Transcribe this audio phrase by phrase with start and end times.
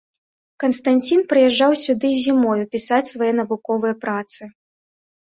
[0.61, 4.49] Канстанцін прыязджаў сюды і зімою, пісаць свае навуковыя працы.